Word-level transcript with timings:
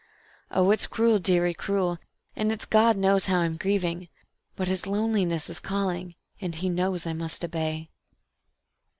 Oh, 0.49 0.71
it's 0.71 0.87
cruel, 0.87 1.19
dearie, 1.19 1.53
cruel, 1.53 1.99
and 2.35 2.51
it's 2.51 2.65
God 2.65 2.97
knows 2.97 3.27
how 3.27 3.37
I'm 3.37 3.55
grieving; 3.55 4.09
But 4.55 4.67
His 4.67 4.87
loneliness 4.87 5.47
is 5.47 5.59
calling, 5.59 6.15
and 6.41 6.55
He 6.55 6.69
knows 6.69 7.05
I 7.05 7.13
must 7.13 7.45
obey. 7.45 7.91